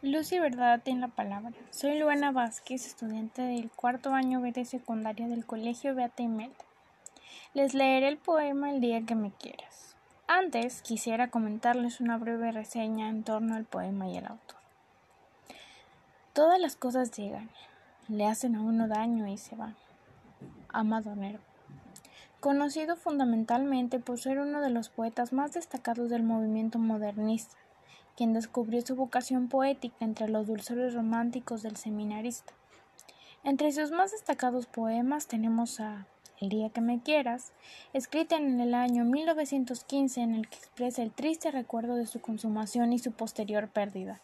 [0.00, 1.50] Lucy Verdad tiene la palabra.
[1.70, 6.54] Soy Luana Vázquez, estudiante del cuarto año B de secundaria del Colegio Beata Imelda.
[7.52, 9.96] Les leeré el poema El día que me quieras.
[10.28, 14.58] Antes quisiera comentarles una breve reseña en torno al poema y el autor.
[16.32, 17.50] Todas las cosas llegan,
[18.06, 19.74] le hacen a uno daño y se van.
[20.68, 21.42] Amado Nervo.
[22.38, 27.56] Conocido fundamentalmente por ser uno de los poetas más destacados del movimiento modernista,
[28.18, 32.52] quien descubrió su vocación poética entre los dulzores románticos del seminarista.
[33.44, 36.08] Entre sus más destacados poemas tenemos a
[36.40, 37.52] El día que me quieras,
[37.92, 42.92] escrita en el año 1915 en el que expresa el triste recuerdo de su consumación
[42.92, 44.20] y su posterior pérdida,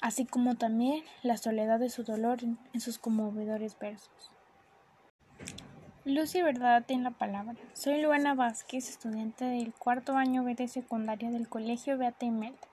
[0.00, 4.32] así como también la soledad de su dolor en sus conmovedores versos.
[6.04, 7.54] Lucy Verdad tiene la palabra.
[7.72, 12.66] Soy Luana Vázquez, estudiante del cuarto año B de secundaria del Colegio Beata Imelda.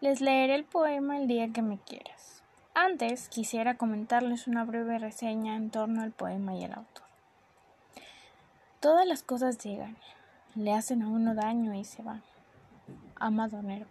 [0.00, 2.42] Les leeré el poema El día que me quieras.
[2.74, 7.04] Antes quisiera comentarles una breve reseña en torno al poema y el autor.
[8.80, 9.96] Todas las cosas llegan,
[10.54, 12.22] le hacen a uno daño y se van.
[13.16, 13.90] Amado Nervo.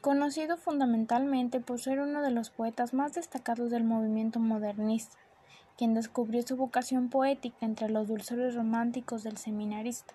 [0.00, 5.16] Conocido fundamentalmente por ser uno de los poetas más destacados del movimiento modernista,
[5.78, 10.14] quien descubrió su vocación poética entre los dulzores románticos del seminarista.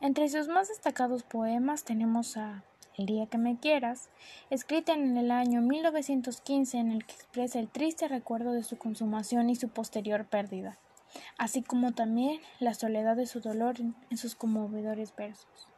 [0.00, 2.62] Entre sus más destacados poemas tenemos a
[2.96, 4.10] el día que me quieras,
[4.50, 9.50] escrita en el año 1915 en el que expresa el triste recuerdo de su consumación
[9.50, 10.78] y su posterior pérdida,
[11.38, 15.71] así como también la soledad de su dolor en sus conmovedores versos.